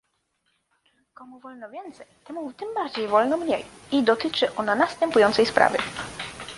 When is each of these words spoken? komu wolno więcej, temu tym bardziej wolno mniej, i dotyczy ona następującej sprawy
komu 1.13 1.39
wolno 1.39 1.69
więcej, 1.69 2.05
temu 2.23 2.53
tym 2.53 2.73
bardziej 2.73 3.07
wolno 3.07 3.37
mniej, 3.37 3.65
i 3.91 4.03
dotyczy 4.03 4.55
ona 4.55 4.75
następującej 4.75 5.45
sprawy 5.45 5.77